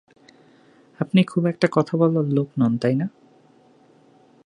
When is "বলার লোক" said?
1.97-2.49